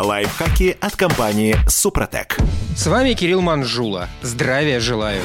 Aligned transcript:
Лайфхаки 0.00 0.76
от 0.80 0.96
компании 0.96 1.56
«Супротек». 1.68 2.38
С 2.74 2.86
вами 2.86 3.12
Кирилл 3.12 3.42
Манжула. 3.42 4.08
Здравия 4.22 4.80
желаю. 4.80 5.20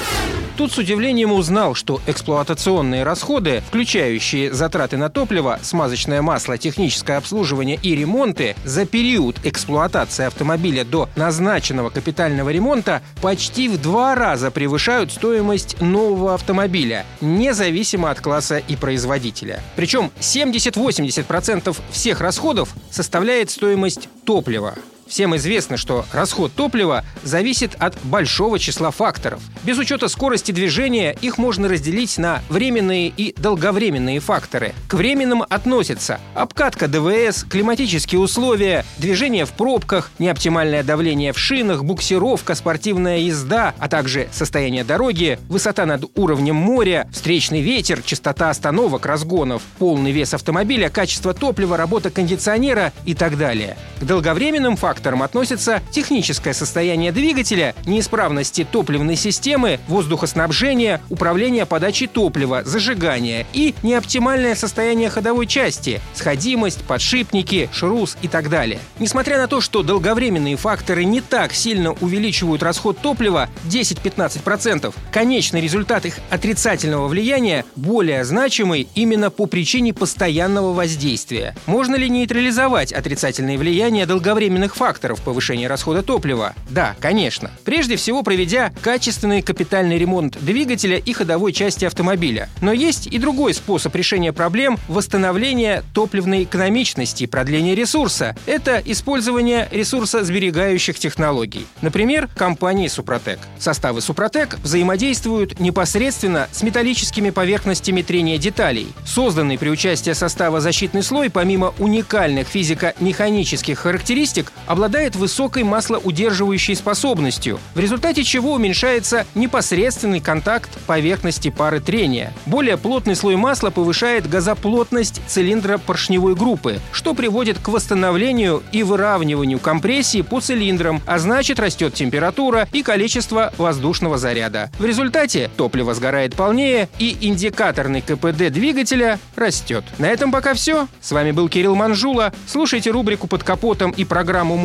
Тут 0.58 0.72
с 0.72 0.78
удивлением 0.78 1.34
узнал, 1.34 1.76
что 1.76 2.02
эксплуатационные 2.08 3.04
расходы, 3.04 3.62
включающие 3.68 4.54
затраты 4.54 4.96
на 4.96 5.10
топливо, 5.10 5.60
смазочное 5.62 6.22
масло, 6.22 6.58
техническое 6.58 7.18
обслуживание 7.18 7.78
и 7.82 7.94
ремонты, 7.94 8.56
за 8.64 8.86
период 8.86 9.38
эксплуатации 9.44 10.26
автомобиля 10.26 10.86
до 10.86 11.10
назначенного 11.18 11.90
капитального 11.90 12.50
ремонта 12.50 13.02
почти 13.22 13.68
в 13.68 13.82
два 13.82 14.16
раза 14.16 14.50
превышают 14.50 15.12
стоимость 15.12 15.82
нового 15.82 16.34
автомобиля, 16.34 17.06
независимо 17.20 18.10
от 18.10 18.22
класса 18.22 18.58
и 18.58 18.78
производителя. 18.78 19.62
Причем 19.76 20.10
70-80% 20.22 21.76
всех 21.92 22.22
расходов 22.22 22.70
составляет 22.90 23.50
стоимость 23.50 24.08
топлива. 24.26 24.65
lá. 24.66 24.95
Всем 25.08 25.36
известно, 25.36 25.78
что 25.78 26.06
расход 26.12 26.52
топлива 26.54 27.06
зависит 27.22 27.76
от 27.76 27.96
большого 28.04 28.58
числа 28.58 28.90
факторов. 28.90 29.40
Без 29.64 29.78
учета 29.78 30.08
скорости 30.08 30.52
движения 30.52 31.16
их 31.22 31.38
можно 31.38 31.68
разделить 31.68 32.18
на 32.18 32.42
временные 32.50 33.10
и 33.16 33.34
долговременные 33.38 34.20
факторы. 34.20 34.74
К 34.88 34.96
временным 34.96 35.44
относятся 35.48 36.20
обкатка 36.34 36.88
ДВС, 36.88 37.44
климатические 37.44 38.20
условия, 38.20 38.84
движение 38.98 39.46
в 39.46 39.52
пробках, 39.52 40.10
неоптимальное 40.18 40.84
давление 40.84 41.34
в 41.34 41.40
шинах, 41.40 41.84
буксировка, 41.84 42.56
спортивная 42.56 43.20
езда, 43.20 43.76
а 43.78 43.88
также 43.88 44.28
состояние 44.32 44.84
дороги, 44.84 45.40
высота 45.50 45.86
над 45.86 46.06
уровнем 46.16 46.56
моря, 46.56 47.08
встречный 47.12 47.62
ветер, 47.62 48.02
частота 48.02 48.50
остановок, 48.50 49.06
разгонов, 49.06 49.62
полный 49.78 50.12
вес 50.12 50.34
автомобиля, 50.34 50.90
качество 50.90 51.34
топлива, 51.36 51.78
работа 51.78 52.10
кондиционера 52.10 52.92
и 53.06 53.14
так 53.14 53.38
далее. 53.38 53.78
К 54.00 54.04
долговременным 54.04 54.76
факторам 54.76 54.95
факторам 54.96 55.24
относятся 55.24 55.82
техническое 55.92 56.54
состояние 56.54 57.12
двигателя, 57.12 57.76
неисправности 57.86 58.66
топливной 58.70 59.18
системы, 59.18 59.82
воздухоснабжения, 59.90 61.02
управление 61.10 61.66
подачей 61.66 62.08
топлива, 62.08 62.64
зажигания 62.64 63.46
и 63.52 63.76
неоптимальное 63.84 64.56
состояние 64.56 65.10
ходовой 65.10 65.48
части, 65.48 66.00
сходимость, 66.14 66.84
подшипники, 66.86 67.70
шрус 67.74 68.16
и 68.22 68.30
так 68.30 68.50
далее. 68.50 68.80
Несмотря 68.98 69.38
на 69.38 69.48
то, 69.48 69.60
что 69.60 69.84
долговременные 69.84 70.56
факторы 70.56 71.04
не 71.04 71.20
так 71.20 71.54
сильно 71.54 71.92
увеличивают 71.92 72.64
расход 72.64 72.98
топлива 73.00 73.50
10-15%, 73.66 74.96
конечный 75.12 75.60
результат 75.60 76.06
их 76.06 76.20
отрицательного 76.30 77.10
влияния 77.10 77.66
более 77.76 78.24
значимый 78.24 78.88
именно 78.96 79.30
по 79.30 79.46
причине 79.46 79.94
постоянного 79.94 80.72
воздействия. 80.72 81.54
Можно 81.66 81.96
ли 81.96 82.10
нейтрализовать 82.10 82.94
отрицательные 82.94 83.58
влияния 83.58 84.06
долговременных 84.06 84.74
факторов? 84.74 84.85
Факторов 84.86 85.20
повышения 85.22 85.68
расхода 85.68 86.04
топлива? 86.04 86.54
Да, 86.70 86.96
конечно. 87.00 87.50
Прежде 87.64 87.96
всего, 87.96 88.22
проведя 88.22 88.72
качественный 88.84 89.42
капитальный 89.42 89.98
ремонт 89.98 90.38
двигателя 90.40 90.98
и 90.98 91.12
ходовой 91.12 91.54
части 91.54 91.86
автомобиля. 91.86 92.50
Но 92.62 92.72
есть 92.72 93.08
и 93.08 93.18
другой 93.18 93.56
способ 93.56 93.96
решения 93.96 94.32
проблем 94.32 94.78
восстановления 94.88 95.84
топливной 95.96 96.44
экономичности 96.44 97.24
и 97.24 97.26
продления 97.26 97.74
ресурса. 97.74 98.36
Это 98.46 98.80
использование 98.86 99.68
ресурсосберегающих 99.72 101.00
технологий. 101.00 101.66
Например, 101.82 102.30
компании 102.38 102.88
«Супротек». 102.88 103.40
Составы 103.58 104.02
«Супротек» 104.02 104.60
взаимодействуют 104.60 105.60
непосредственно 105.60 106.48
с 106.52 106.62
металлическими 106.62 107.32
поверхностями 107.32 108.04
трения 108.04 108.38
деталей. 108.38 108.90
Созданный 109.04 109.58
при 109.58 109.70
участии 109.70 110.12
состава 110.12 110.62
защитный 110.62 111.02
слой, 111.02 111.32
помимо 111.32 111.74
уникальных 111.80 112.48
физико-механических 112.48 113.80
характеристик, 113.80 114.52
обладает 114.76 115.16
высокой 115.16 115.64
маслоудерживающей 115.64 116.76
способностью, 116.76 117.60
в 117.76 117.80
результате 117.80 118.26
чего 118.26 118.52
уменьшается 118.52 119.26
непосредственный 119.34 120.20
контакт 120.20 120.70
поверхности 120.86 121.50
пары 121.50 121.80
трения. 121.80 122.34
Более 122.46 122.76
плотный 122.76 123.16
слой 123.16 123.38
масла 123.38 123.70
повышает 123.70 124.30
газоплотность 124.30 125.22
цилиндра 125.28 125.78
поршневой 125.78 126.36
группы, 126.36 126.80
что 126.92 127.14
приводит 127.14 127.58
к 127.58 127.70
восстановлению 127.70 128.64
и 128.74 128.84
выравниванию 128.84 129.60
компрессии 129.60 130.22
по 130.22 130.42
цилиндрам, 130.42 131.02
а 131.06 131.20
значит 131.20 131.58
растет 131.58 131.94
температура 131.94 132.68
и 132.74 132.84
количество 132.84 133.54
воздушного 133.58 134.18
заряда. 134.18 134.72
В 134.78 134.84
результате 134.84 135.50
топливо 135.56 135.94
сгорает 135.94 136.36
полнее 136.36 136.90
и 137.00 137.16
индикаторный 137.22 138.02
КПД 138.02 138.52
двигателя 138.52 139.20
растет. 139.38 139.86
На 140.00 140.08
этом 140.08 140.34
пока 140.34 140.54
все. 140.54 140.90
С 141.00 141.14
вами 141.14 141.32
был 141.32 141.48
Кирилл 141.48 141.76
Манжула. 141.76 142.34
Слушайте 142.46 142.92
рубрику 142.92 143.28
«Под 143.28 143.46
капотом» 143.46 143.92
и 143.92 144.04
программу 144.04 144.65